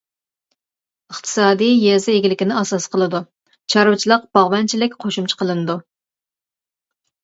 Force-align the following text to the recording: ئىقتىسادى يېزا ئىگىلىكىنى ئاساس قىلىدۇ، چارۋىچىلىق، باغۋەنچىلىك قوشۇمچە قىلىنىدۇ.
ئىقتىسادى 1.13 1.67
يېزا 1.83 2.15
ئىگىلىكىنى 2.17 2.57
ئاساس 2.63 2.89
قىلىدۇ، 2.97 3.23
چارۋىچىلىق، 3.77 4.29
باغۋەنچىلىك 4.41 5.01
قوشۇمچە 5.07 5.43
قىلىنىدۇ. 5.45 5.83